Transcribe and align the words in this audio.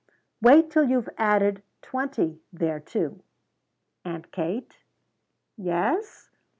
Wait 0.41 0.71
till 0.71 0.89
you've 0.89 1.09
added 1.19 1.61
twenty 1.83 2.41
thereto." 2.51 3.19
"Aunt 4.03 4.31
Kate?" 4.31 4.79
"Yes?" 5.57 6.31